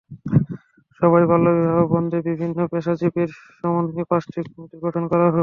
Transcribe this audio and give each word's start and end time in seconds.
সভায় 1.01 1.27
বাল্যবিবাহ 1.31 1.83
বন্ধে 1.93 2.17
বিভিন্ন 2.29 2.57
পেশাজীবীর 2.71 3.29
সমন্বয়ে 3.53 4.09
পাঁচটি 4.11 4.39
কমিটি 4.45 4.77
গঠন 4.85 5.03
করা 5.11 5.25
হয়। 5.25 5.39